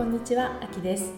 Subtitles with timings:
[0.00, 1.12] こんにちは、あきです。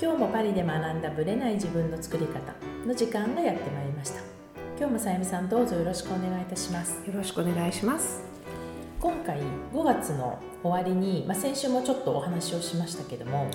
[0.00, 2.54] 今日もパリで学んだブレない自分の作り方
[2.86, 4.20] の時間がやってまいりました。
[4.78, 7.04] 今日もさゆみさんどうぞよろしくお願いいたします。
[7.04, 8.22] よろしくお願いします。
[9.00, 9.40] 今回
[9.74, 13.50] 5月の終わりに、まあ、先週もちょっとお話をしましたけども、はい、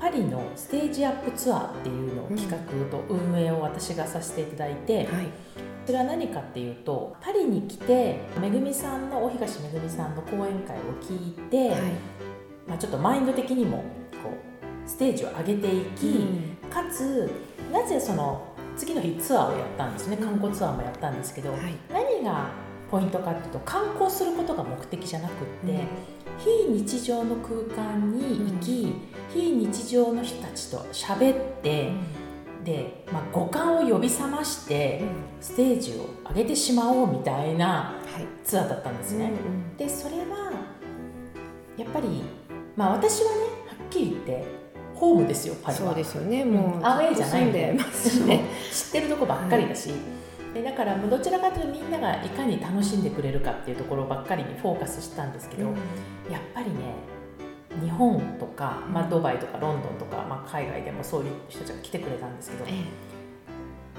[0.00, 2.56] パリのステージアップツアーっていうのを企画
[2.90, 5.28] と運営を私がさせていただいて、はい、
[5.84, 11.80] それは何かっていうとパリに来てめぐみさんの大東めぐみさんの講演会を聞いて、はい、
[12.66, 13.78] まあ、ちょっとマインド的にも
[14.22, 17.30] こうステージを上げていき、うん、かつ
[17.72, 20.16] なぜその次の日ツアーをやったんですね。
[20.16, 22.48] 観光ツアーもやったんですけど、はい、何が
[22.90, 25.34] ポイントかっていうと観光することが目的じゃなくっ
[25.66, 25.78] て、うん、
[26.38, 29.00] 非日常の空間に行き、うん、
[29.32, 31.92] 非日常の人たちと喋って、
[32.64, 35.02] で、まあ、五感を呼び覚まして
[35.40, 37.94] ステージを上げてしまおうみたいな
[38.42, 39.30] ツアーだったんですね。
[39.76, 40.52] でそれは
[41.76, 42.22] やっぱり
[42.76, 43.44] まあ私はねは
[43.86, 44.44] っきり言って
[44.94, 45.86] ホームですよパリは。
[45.86, 46.44] そうですよね。
[46.44, 47.72] もう、アウェーじゃないんで。
[47.72, 47.78] ね、
[48.72, 49.90] 知ってるとこばっかりだし、
[50.54, 55.74] でだからどちらかというとみんながいかに楽しんでくれるかっていうところばっかりにフォーカスしたんですけど、うん、
[56.32, 56.94] やっぱりね
[57.82, 62.72] 日本とか、まあ、ドバイとかロンドンとか、まあ、海外でもそういう人たちが来てくれたんですけど、ええ、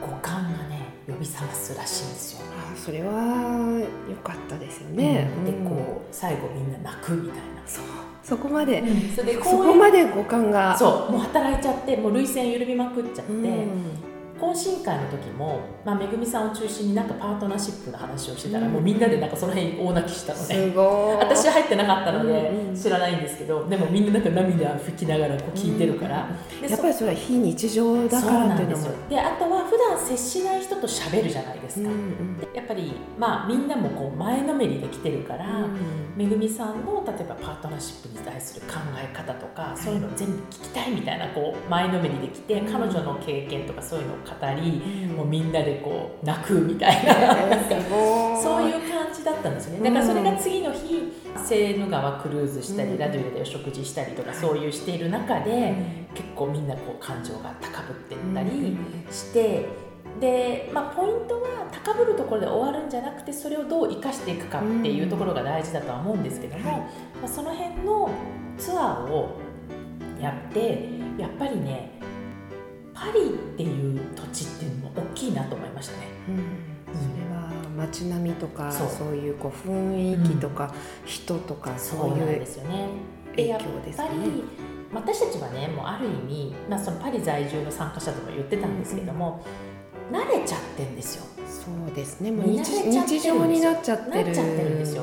[0.06, 2.46] 五感がね呼び覚ますらしいんですよ。
[2.74, 5.30] あそれは良かったですよね。
[5.38, 7.44] うん、でこう最後みんな泣くみたいな。
[7.66, 7.86] そう
[8.24, 13.82] そこまで、うん、それでそこまで五感がそうもう働いちゃってもう涙腺緩みまくっちゃって、うん、
[14.40, 20.74] 懇親会の時も、まあ、めぐみさんを中心になんかパートナーシップの話をしてたら、うん、もうみんなでなんかその辺大泣きしたので、
[21.20, 26.30] 私入ってなかったので知らないんですけど、でもみんななんか涙拭きながらこう聞いてるから、
[26.62, 28.90] うん、やっぱりそれは非日常だからっていうのも。
[29.10, 47.14] であとは普段接しない人と喋るじゃないですか、うんうん、やっぱりまあみんなもこう前のめりで来てるから、うん、めぐみさんの例えばパートナーシップに対する考え方とか、そういうのを全部聞きたいみたいなこう前のめりで来て、彼女の経験とかそういうのを語り、もうみんなでこう泣くみたいな。
[48.42, 49.90] そういう感じだったんですよね。
[49.90, 51.12] だからそれが次の日
[51.44, 55.74] セーヌ川クルーズしたり、ラデュエでお食事したりとかそういうしている中で、
[56.14, 58.78] 結構みんなこう感情が高ぶってったり
[59.10, 59.86] して。
[60.20, 66.72] で、まあ、ポイントは高ぶるところで終わるんじゃなくてそれをどう生かしていくかっていうところが大事だとは思うんですけども、
[67.22, 68.10] まあ、その辺の
[68.58, 69.40] ツアーを
[70.22, 71.95] やってやっぱりね
[72.96, 76.08] パリっていう土地っていうのも大きいなと思いましたね。
[76.30, 76.36] うん、
[76.98, 80.74] それは街並みとかそういうこう雰囲気とか、
[81.04, 82.88] 人とかそういうですよね。
[83.36, 84.08] 影響ですね。
[84.94, 89.46] 私たちはねもうある意味、まあ、そのパリ在住の参加者とも言ってたんですけども、
[90.10, 91.26] うん、慣れちゃってんですよ。
[91.46, 92.32] そうですね。
[92.32, 94.96] もう日日常になっちゃってるんです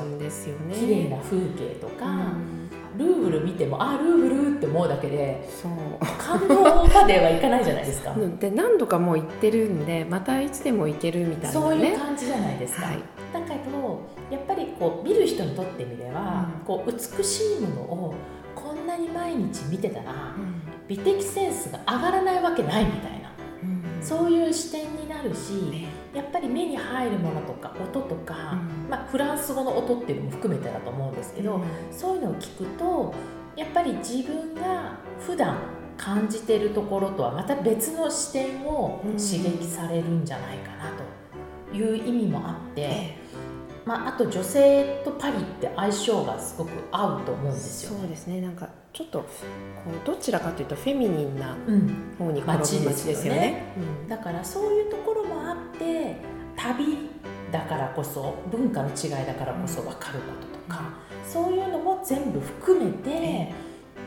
[0.49, 0.73] よね。
[0.73, 2.05] 綺麗な風景とか。
[2.07, 2.62] うん
[2.97, 5.71] ルーブル見てもあルーブルって思うだけでそう。
[6.17, 8.13] 感動まではいかないじゃないですか。
[8.39, 12.95] で何度かもう行ってるんでまたいつでも行けるみたいな、ね、そういう感じじゃないですか、はい、
[13.33, 18.13] だけどやっぱりこう見る人にとってみれば、うん、こう美しいものを
[18.55, 23.31] こんなに毎日見てたら、うん、美的センスが上がらないわけないみたいな、
[23.63, 33.13] うん、そういう視点になるし、ねやっぱり目に入るものとか音とか、うん、まあ、フランス語の音っていうのも含めてだと思うんですけど、うん、そういうのを聞くと
[33.55, 35.57] やっぱり自分が普段
[35.97, 40.91] 感じてるところとはまた別の視点を刺激されるんじゃないかな
[41.71, 43.17] という意味もあって。
[43.85, 48.41] まあ、あと女性とパリって相性がすごく合うと思うんですよ、ね、そうですね。
[48.41, 49.25] なんかちょっとこ
[50.03, 51.57] うどちらかというとフェミニンな
[52.17, 56.15] 方に転びますですよね、うん、だからそういうところもあって
[56.55, 57.09] 旅
[57.51, 60.93] だからこそ文化の違いだからこそ分かることとか、
[61.25, 63.51] うん、そういうのも全部含めて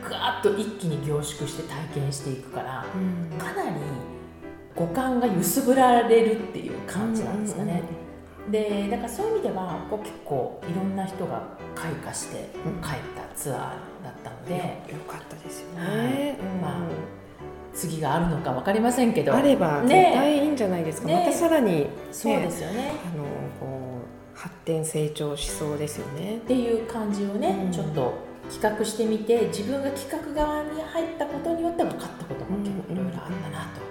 [0.09, 3.75] ガーッと一気に凝縮して体験していくから、うん、かなり
[4.73, 7.71] 五感が揺すぶられるっていう感じなんですかね。
[7.71, 8.06] うんうんうん
[8.49, 11.43] でだからそういう意味ではこう結構いろんな人が
[11.75, 12.49] 開花して
[12.81, 13.59] 帰ったツアー
[14.03, 17.17] だったので、うん、よかったですよね、はい、まあ
[17.73, 22.91] 次があるのか分かりませんけどあれば絶対いいんじゃないですか、ね、またさらに、ね、そうですよね。
[23.13, 23.23] あの
[23.59, 24.01] こ
[24.35, 26.37] う発展成長しそうですよね。
[26.37, 28.13] っていう感じをね、うん、ちょっと
[28.49, 33.81] 企画してみて自分が企画側に入ったことによって分かったことも結構いろいろあったなと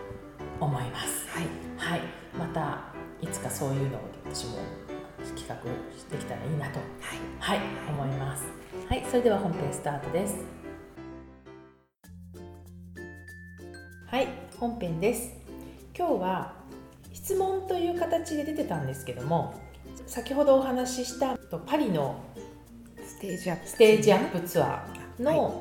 [0.61, 2.01] 思います、はい、はい、
[2.39, 2.81] また
[3.21, 4.01] いつかそういうのを
[4.37, 4.59] 私も
[5.35, 5.55] 企画
[6.11, 8.45] できたらいいなと、はい、はい、思います。
[8.87, 10.37] はい、それでは本編スタートです。
[14.07, 14.29] はい、
[14.59, 15.33] 本編です。
[15.97, 16.53] 今日は
[17.15, 19.55] 質問という形で出てたんですけども、
[20.07, 22.23] 先ほどお話ししたパリの
[23.07, 25.53] ステージアップツアーの、はい、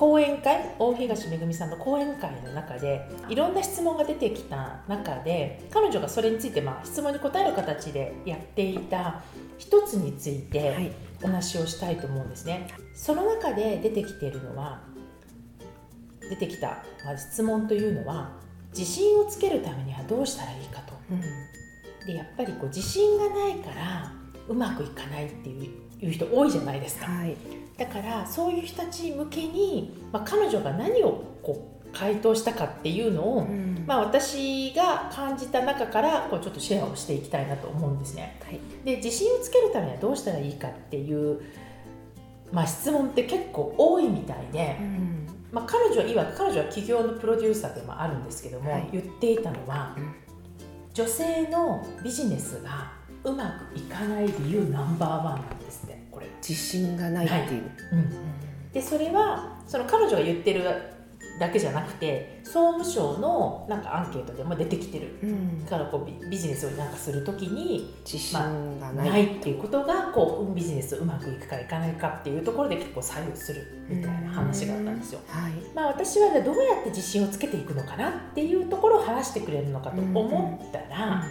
[0.00, 9.22] 講演会大東めぐみさんの講演会の中でいろんな質問が出てきた中で彼女がそれについて、まあ、質問に答える形でやっていた
[9.58, 10.90] 一つについて
[11.22, 12.68] お話をしたいと思うんですね。
[12.94, 14.80] その中で出てきているのは
[16.30, 18.30] 出てきた、ま質問というのは
[18.70, 20.94] 自信をつけるためにはどうしたらいいかと。
[21.10, 24.14] うん、でやっぱりこう自信がないから
[24.48, 27.04] うまくいかないっていう人多いじゃないですか。
[27.04, 38.38] はいだからそういう人たち向けに、まあ、彼女が何をこう回答したかっていうのを、うん、まあ、私が感じた中からこうちょっとシェアをしていきたいなと思うんですね。
[38.44, 41.40] はい、で自信をつけるためにはどうしたらいいかっていう、
[42.52, 50.14] まあ、質問って結構多いみたいで、うん、まあ、彼女はいわく彼女は企業のプロデューサーでもあるんですけども、はい、言っていたのは、うん、
[50.92, 56.00] 女性のビジネスがうまくいかない理由ナンバーワンなんですね。
[56.46, 57.52] 自信がないっていう、はい。
[57.92, 60.64] うん、でそれはその彼女が言ってる
[61.38, 68.38] だけじゃなくて総務省のなんかアンケートでも出てきてる、うん、からこうビジネスをなんかする時に自信
[68.78, 75.20] がない,、ないっていうことがこうビジネスうまくいくかいかないかっていうところで結構左右するみたいな話があったんですよ。
[75.28, 81.24] はい、まあ、私はどうやって自信をつけていくのかなっていうところを話してくれるのかと思ったら、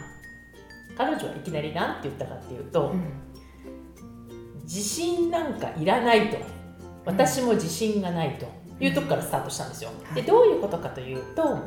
[1.00, 2.94] 彼女はいきなり何て言ったかっていうと。
[4.63, 6.38] 自信なんかいらないと。
[7.06, 8.46] 私も自信がないと。
[8.81, 9.92] いうとこからスタートしたんですよ。
[10.13, 11.57] でどういうことかというと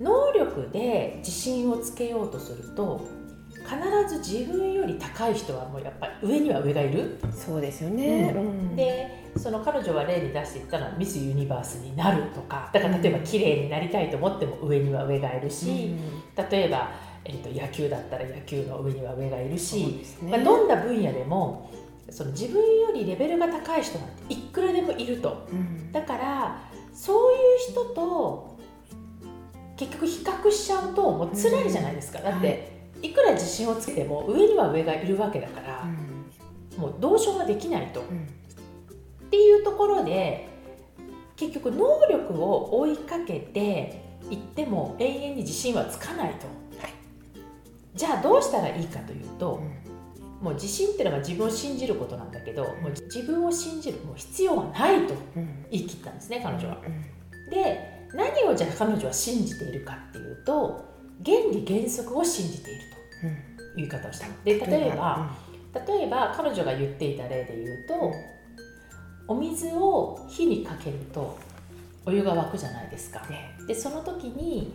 [0.00, 3.06] 能力で自信をつけようとすると
[3.50, 7.18] 必ず自分より高い人はもうやっぱり上には上がいる。
[7.32, 12.70] そうですよね、うん、でその彼女は例に出していったのはミス・ユニバースになるとか。
[12.72, 15.96] だから例えば綺麗になりたいと思っても上には上がいるし、
[16.36, 16.90] うん、例えば、
[17.24, 21.70] えーと、野球だったら野球の上には上がいるし、ね、まあ、どんな分野でも
[22.10, 28.58] その自分よりレベルが高い人なんていくらでもいると、うん、だからそういう人と
[29.76, 38.04] 結局比較しちゃうともう辛いじゃないですか、うん、だって、い、くら自信をつけても上には上がいるわけだから、うん、もうどうしようができないと、っ
[39.30, 40.48] ていうところで
[41.36, 46.56] 結局能力を追いかけていっても永遠に自信はつかないと、はい、
[47.94, 49.60] じゃあどうしたらいいかというと、
[50.40, 55.14] もう自信っていうのは自分を信じることなんだけど、もう自分を信じるもう必要はないと
[55.70, 56.78] 言い切ったんですね、彼女は。
[57.50, 60.84] で何をじゃあ彼女は信じているかっていうと
[61.24, 62.80] 原理原則を信じている
[63.20, 63.36] という
[63.76, 65.30] 言い方をしたで例えば、
[65.86, 68.12] 例えば彼女が言っていた例で言うと
[69.28, 71.38] お水を火にかけると
[72.04, 73.22] お湯が沸くじゃないですか。
[73.66, 74.74] でその時に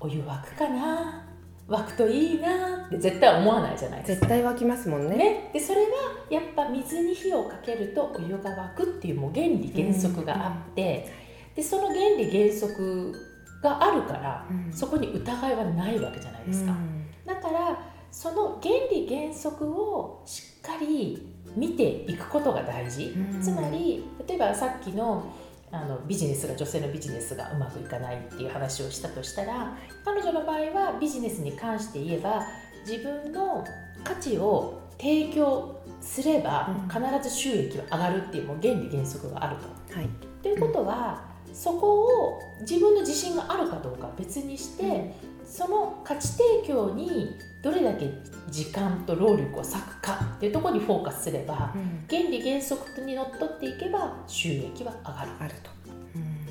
[0.00, 1.27] お湯沸くかな？
[1.68, 4.26] 湧くといいなって絶対思わないじゃないですか。
[4.26, 5.16] 絶対湧きますもんね。
[5.16, 5.50] ね。
[5.52, 5.86] でそれは
[6.30, 11.06] やっぱ水に火をかけるとお湯が沸くっていうもう原理原則があって、
[11.50, 13.14] うん、でその原理原則
[13.62, 17.78] があるから、うん、そこに疑いはないわけじゃないですか、うん、だから
[18.10, 21.22] その原理原則をしっかり
[21.54, 25.26] 見ていくことが大事、つまり例えばさっきの
[25.70, 32.46] あのビジネスが女性のビジネスがうまくいかないっていう話をしたとしたら彼女の場合はビジネスに関して言えば
[32.86, 33.64] 自分の
[34.02, 39.94] 価値を提供すれば必ず収益は上がるっていうもう原理原則があると。
[39.94, 40.08] はい、
[40.42, 48.10] ということは、うん、そこを自分の自信があるかどうかは別にして、うん、その価値提供にどれだけ
[48.50, 55.30] 時間と労力を割くかっていうところにフォーカスすれば、うん、原理原則にのっとっていけば収益は上がる。
[55.40, 55.70] あると。
[56.14, 56.46] うん、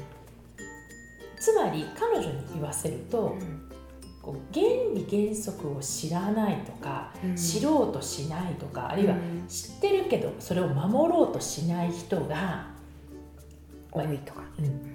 [1.40, 3.70] つまり彼女に言わせると、うん、
[4.22, 9.16] こう原理原則を知らないとか、知ろうとしないとかあるいは
[9.48, 12.68] 知ってるけどそれを守ろうとしない人が
[13.92, 14.42] 多いとか、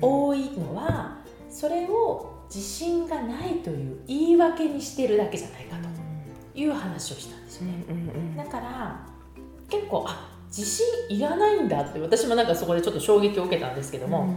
[0.00, 1.16] 多いのは
[1.52, 5.92] それを自信がないという言い訳にしてるだけじゃないかと。
[6.54, 7.85] いう話をしたんですよね、
[8.37, 9.06] だから
[9.68, 14.37] 結構あ自信いらないんだって私もなんかそこでちょっと衝撃を受けたんですけども、うん、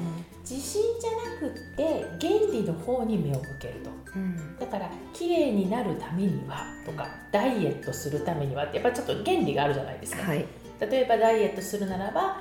[0.50, 10.46] 自信じゃなくって原理の方に目を向けると、うん、だから綺麗になるためにはとかダイエットするためにはってやっぱりちょっと原理があるじゃないですか、はい、
[10.80, 12.38] 例えばダイエットするならば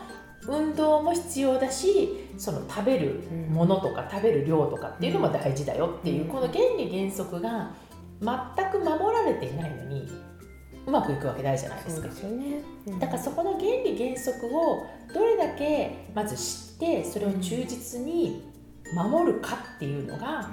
[0.47, 7.71] 運動も必要だしその食べるものとか食べる量とかっていうのも大事だよっていう、この原理原則が
[8.21, 10.09] 全く守られていないのに
[10.87, 12.11] うまくいくわけないじゃないですか。
[12.11, 12.63] すね。
[12.87, 18.43] うん、だからそこの原理原則をどれだけまず知ってそれを忠実に
[18.95, 20.51] 守るかっていうのが、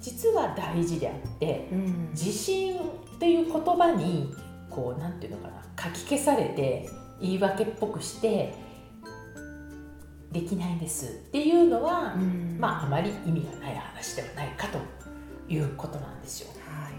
[0.00, 4.34] 実は大事であって、うん、自信っていう言葉に
[4.68, 6.88] こうなんていうのかな書き消されて
[7.20, 8.54] 言い訳っぽくして
[10.32, 14.78] できないんですっていうのは、うん、まああまり意味がない話ではないかと
[15.52, 16.50] いうことなんですよ。
[16.66, 16.92] はい、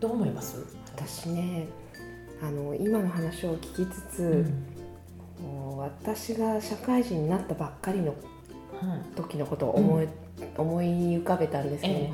[0.00, 0.56] どう思います？
[0.96, 1.66] 私ね
[2.42, 4.46] あの今の話を聞きつつ、
[5.42, 8.14] うん、私が社会人になったばっかりの
[9.16, 10.10] 時のことを思いうん、
[10.56, 12.12] 思い浮かべたんですけど、え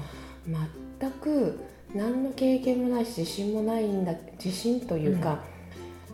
[0.48, 0.54] え、
[0.98, 1.60] 全く
[1.94, 5.40] 何の経験もないし自信もないんだ自信というか、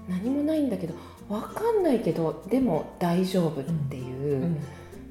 [0.08, 0.94] うん、何もないんだけど
[1.30, 4.56] 分かんないけどでも大丈夫っていう。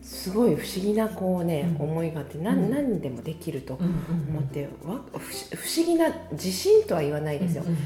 [0.01, 7.79] すごい不思議なこうね、うん、思いがあって何,、何でもできると思って、わ不思議な自信とは言わないですよ、うんうん、不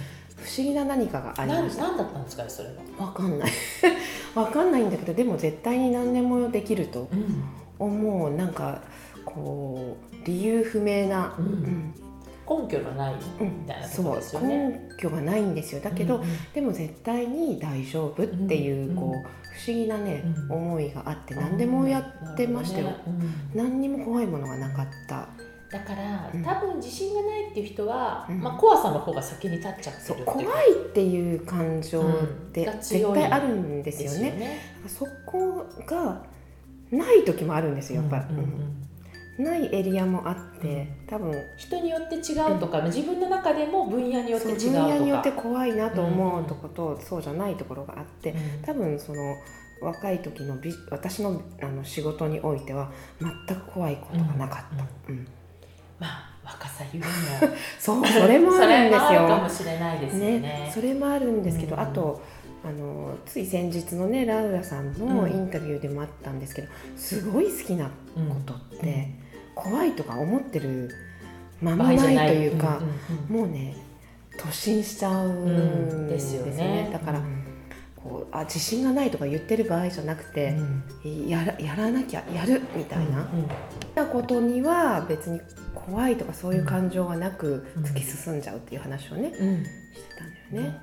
[0.57, 1.83] 思議な何かがありました。
[1.83, 2.75] 何だったんですかそれは。
[3.11, 3.51] 分かんない。
[4.35, 7.09] 分かんないんだけどでも絶対に何でもできると
[7.77, 8.81] 思う、うん、なんか
[9.25, 11.93] こう理由不明な、うん、
[12.61, 15.81] 根拠がないみたいなとですよね、根拠がないんですよ。
[15.81, 21.99] だけど、うんうん、でも絶対に大丈夫っていう、こう不思議なね、思いがあって何でもや
[22.33, 22.95] ってましたよ、ね、
[23.53, 25.27] 何にも怖いものがなかった。
[25.71, 32.03] だから、うん、多分自信がないっていう人は、うん、まあ、怖さの方が先に立っちゃってる怖いっていう感情っ
[32.51, 34.27] て絶対あるんですよね。
[34.29, 36.21] よねそこが
[36.91, 38.35] ない時もあるんですよやっぱり。
[38.35, 38.39] うん。
[38.39, 38.92] うん
[39.37, 44.85] ないエリアもあって多分人によって違うとか、うん、自分の中でも分野によって違うとか。
[44.85, 49.35] 分野によって怖いなと思うとこと、うん、そうじゃないところがあって、うん、多分その
[49.81, 50.57] 若い時の
[50.91, 54.85] 私のあの仕事においては全く怖いことがなかった。
[55.09, 55.27] うん。
[55.99, 57.53] まあ若さゆえの。
[57.79, 59.27] そうそれもあるんですよ。
[59.27, 62.21] かもしれないですね、ね、それもあるんですけど、うん、あと
[62.63, 67.91] あのつい先日のねラウラさんのインタビューでもあったんですけど、すごい好きなこ
[68.45, 69.22] とって、
[69.55, 70.89] 怖いとか思ってる
[71.61, 72.27] ままない。
[72.27, 72.81] というか、
[73.29, 73.75] もうね
[74.37, 76.89] 突進しちゃうんですよね。
[76.91, 77.21] だから、
[77.95, 80.55] こうあ自信がないとか言ってる場合じゃなくて、
[81.03, 83.29] うん、やらやらなきゃやるみたいな、
[83.95, 85.39] うん、ことには別に
[85.73, 90.77] 怖いとかそういう感情がなく突き進んじゃうっていう話をね、うん、してたんだよね。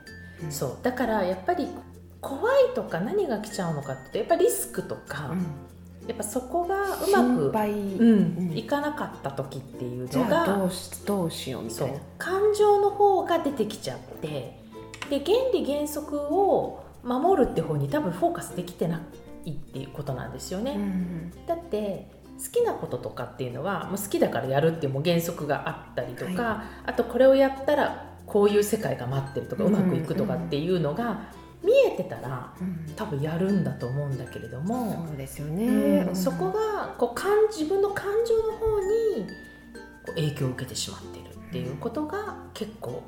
[0.49, 0.79] そう。
[0.83, 1.69] だからやっぱり
[2.21, 5.35] 怖いとか何が来ちゃうのかってやっぱりリスクとか、
[6.11, 11.99] やっぱそこがうまく、うん、いかなかった時っていうのがどうしどうしようみたいな。
[12.19, 14.59] 感情の方が出てきちゃって
[15.09, 19.01] で原理原則を守るって方に多分フォーカスできてな
[19.45, 20.73] いっていうことなんですよね。
[20.73, 22.11] うん、だって
[22.45, 32.53] 好きなこととかっていうのはもう好きだからやるっていうもう原則があったりとか、はい、あとこれをやったらこういう世界が待ってるとか、うまくいくとかっていうのが見えてたら、
[32.97, 39.27] 多分やるんだと思うんだけれども、そうですよね、うん、そこがこう自分の感情の方に
[40.07, 43.03] こう影響を受けてしまってるっていうことが結構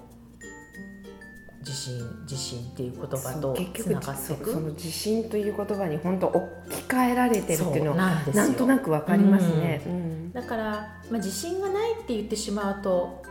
[1.60, 3.06] 自信自信っていう言葉
[3.40, 4.52] とつながっていく。
[4.52, 7.96] その自信という言葉に本当置き換えられてるっていうのは
[8.34, 9.92] なんとなくわかりますね、うん。
[9.92, 10.64] うん、だから、
[11.10, 13.22] まあ、自信がないって言ってしまうと、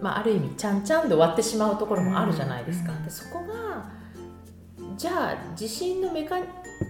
[0.00, 3.84] まあ、ある意味ちゃんちゃんで終わってしまうところもあるじゃないですか、でそこが
[4.96, 6.36] じゃあ自信のメカ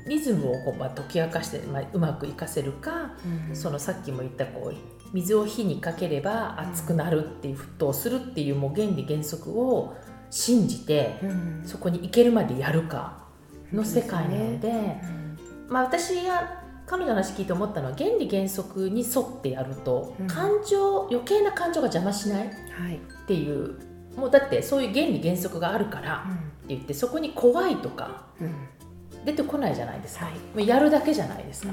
[0.06, 3.12] ニズムをこう、まあ、解き明かして、まあ、うまくいかせるか、
[3.52, 4.75] そのさっきも言ったこう
[5.14, 9.96] 水を火にかければ熱くなるっていう沸騰するっていうもう原理原則を
[10.30, 13.25] 信じて、うん、そこに行けるまでやるか
[13.73, 15.02] の世界なので、ね
[15.68, 22.50] うん、まあ、私が彼女の話聞いて思ったのは原理原則に沿ってやると、うん、感情余計な感情が邪魔しないっ
[23.26, 28.26] ていう、はい、もうだってそういう原理原則があるからって言って、そこに怖いとか
[29.25, 31.73] 出てこないじゃないですか、はい、もうやるだけじゃないですか、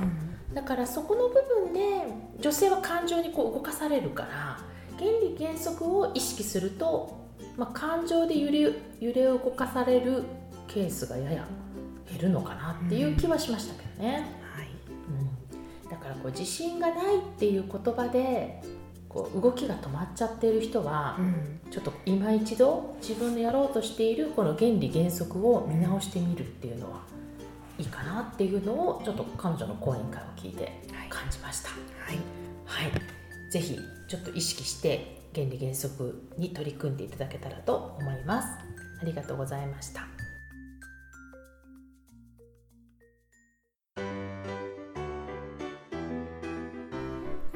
[0.53, 4.59] だからそこの部分で女性は感情にこう動かされるから
[4.97, 7.21] 原理原則を意識すると
[7.57, 10.23] まあ、感情で揺れ揺れを動かされる
[10.67, 11.47] ケースがやや
[12.09, 14.25] 減るのかなっていう気はしましたけどね。
[14.55, 14.67] はい。
[15.83, 18.61] うん、だからこう自信がないっていう言葉で
[19.11, 27.01] こう動きが止まっちゃっている人は、うん、ちょっと今一度自分のやろうとしているこの原理原則を見直してみるっていうのは
[27.77, 31.69] いいかなっていうのをちょっと彼女の講演会を聞いて感じました。
[31.69, 31.75] は
[32.13, 32.17] い、
[32.65, 33.77] はい、ぜひ
[34.07, 38.47] ちょっと意識して原理原則に取り組んでいただけたらと思います。
[39.01, 40.20] ありがとうございました